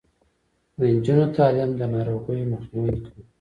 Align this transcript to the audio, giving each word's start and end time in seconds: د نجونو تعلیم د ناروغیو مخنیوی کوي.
د 0.77 0.79
نجونو 0.93 1.25
تعلیم 1.35 1.71
د 1.75 1.81
ناروغیو 1.93 2.49
مخنیوی 2.53 2.97
کوي. 3.05 3.23